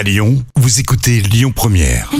[0.00, 2.10] À Lyon, vous écoutez Lyon Première.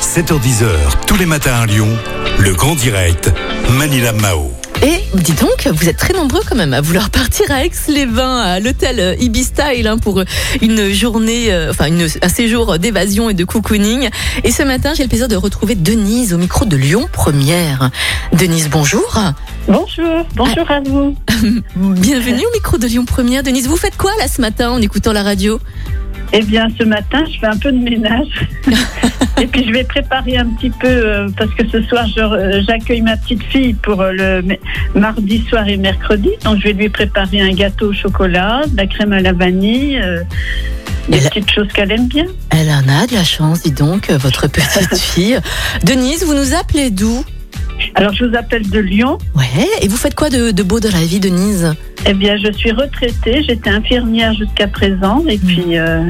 [0.00, 1.90] 7h10h, tous les matins à Lyon,
[2.38, 3.30] le grand direct,
[3.72, 4.50] Manila Mao.
[4.82, 8.58] Et dis donc, vous êtes très nombreux quand même à vouloir partir à Aix-les-Bains, à
[8.58, 10.24] l'hôtel Ibis Style, hein, pour
[10.62, 14.08] une journée, euh, enfin une, un séjour d'évasion et de cocooning.
[14.44, 17.90] Et ce matin, j'ai le plaisir de retrouver Denise au micro de Lyon Première.
[18.32, 19.18] Denise, bonjour.
[19.66, 21.16] Bonjour, bonjour à vous.
[21.76, 23.42] Bienvenue au micro de Lyon Première.
[23.42, 25.58] Denise, vous faites quoi là ce matin en écoutant la radio?
[26.32, 28.48] Eh bien, ce matin, je fais un peu de ménage.
[29.40, 33.02] et puis, je vais préparer un petit peu, euh, parce que ce soir, euh, j'accueille
[33.02, 34.42] ma petite fille pour euh, le
[34.98, 36.30] mardi soir et mercredi.
[36.44, 39.98] Donc, je vais lui préparer un gâteau au chocolat, de la crème à la vanille,
[40.02, 40.22] euh,
[41.08, 42.26] des Elle- petites choses qu'elle aime bien.
[42.50, 45.38] Elle en a de la chance, dis donc, votre petite fille.
[45.84, 47.24] Denise, vous nous appelez d'où?
[47.94, 49.18] Alors, je vous appelle de Lyon.
[49.36, 49.44] Ouais,
[49.80, 51.74] et vous faites quoi de, de beau dans la vie, Denise?
[52.06, 53.42] Eh bien, je suis retraitée.
[53.46, 55.22] J'étais infirmière jusqu'à présent.
[55.28, 56.02] Et puis, euh,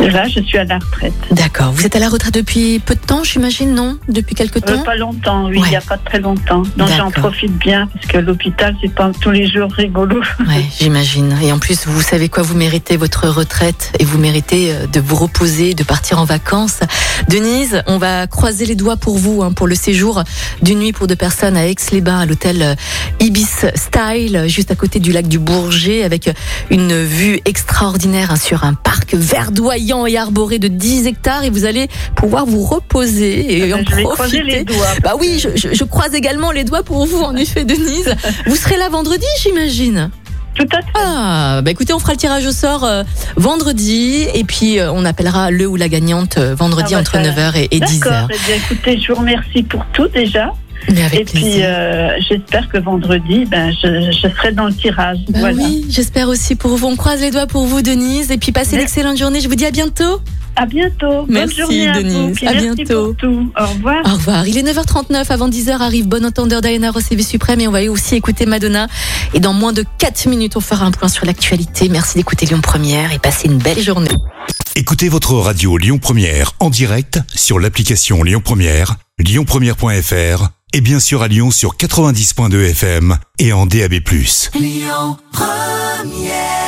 [0.00, 1.14] là, je suis à la retraite.
[1.30, 3.96] D'accord, vous êtes à la retraite depuis peu de temps, j'imagine, non?
[4.08, 4.82] Depuis quelque Euh, temps?
[4.82, 5.66] pas longtemps, oui, Ouais.
[5.68, 6.62] il n'y a pas très longtemps.
[6.76, 10.20] Donc j'en profite bien parce que l'hôpital, c'est pas tous les jours rigolo.
[10.46, 11.36] Ouais, j'imagine.
[11.42, 15.00] Et en plus, vous savez quoi, vous méritez votre retraite et vous méritez euh, de
[15.00, 16.80] vous reposer, de partir en vacances.
[17.28, 20.22] Denise, on va croiser les doigts pour vous, hein, pour le séjour
[20.62, 22.74] d'une nuit pour deux personnes à Aix-les-Bains, à l'hôtel euh,
[23.20, 26.30] Ibis Style, juste à côté du lac du Bourget, avec
[26.70, 31.44] une vue extraordinaire hein, sur un parc verdoyant et arboré de 10 hectares.
[31.44, 34.64] Et vous allez pouvoir vous reposer et en je vais croiser les profiter.
[34.64, 34.86] doigts.
[35.02, 38.14] Bah oui, je, je- je croise également les doigts pour vous, en effet, Denise.
[38.46, 40.10] Vous serez là vendredi, j'imagine?
[40.56, 40.88] Tout à fait.
[40.94, 43.02] Ah, bah écoutez, on fera le tirage au sort euh,
[43.36, 47.12] vendredi et puis euh, on appellera le ou la gagnante euh, vendredi Ah bah, entre
[47.12, 48.00] ça- 9h et, et 10h.
[48.04, 48.28] D'accord.
[48.32, 50.52] Eh bien, écoutez, je vous remercie pour tout déjà.
[50.92, 51.68] Mais avec Et plaisir.
[52.16, 55.18] puis, j'espère que vendredi, ben, je, je serai dans le tirage.
[55.34, 55.54] Voilà.
[55.56, 56.86] oui, j'espère aussi pour vous.
[56.86, 58.30] On croise les doigts pour vous, Denise.
[58.30, 58.94] Et puis passez une Merci.
[59.00, 59.40] excellente journée.
[59.40, 60.20] Je vous dis à bientôt.
[60.56, 61.26] À bientôt.
[61.28, 62.02] Merci, Bonne journée à vous.
[62.02, 62.38] Denise.
[62.46, 63.06] À merci bientôt.
[63.06, 63.52] pour tout.
[63.58, 64.06] Au revoir.
[64.06, 64.48] Au revoir.
[64.48, 65.30] Il est 9h39.
[65.30, 67.60] Avant 10h arrive Bon Entendeur Diana Ross et V Suprême.
[67.60, 68.88] Et on va aussi écouter Madonna.
[69.34, 71.88] Et dans moins de 4 minutes, on fera un point sur l'actualité.
[71.88, 74.10] Merci d'écouter Lyon Première et passez une belle journée.
[74.74, 81.22] Écoutez votre radio Lyon Première en direct sur l'application Lyon Première, lyonpremière.fr et bien sûr
[81.22, 83.94] à Lyon sur 90.2 FM et en DAB+.
[84.54, 86.65] Lyon Première